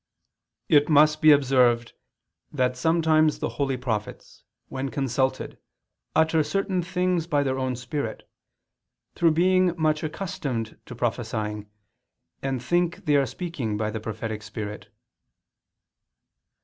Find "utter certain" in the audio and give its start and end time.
6.15-6.81